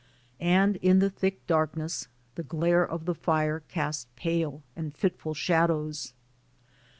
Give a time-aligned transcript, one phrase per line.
[0.39, 6.13] And in the thick darkness the glare of the fire cast pale and fitful shadows.